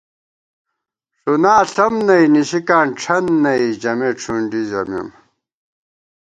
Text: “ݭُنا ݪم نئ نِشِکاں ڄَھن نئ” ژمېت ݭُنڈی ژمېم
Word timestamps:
“ݭُنا 1.21 1.55
ݪم 1.73 1.93
نئ 2.07 2.25
نِشِکاں 2.33 2.85
ڄَھن 2.99 3.25
نئ” 3.43 3.63
ژمېت 3.81 4.17
ݭُنڈی 4.23 4.61
ژمېم 4.69 5.07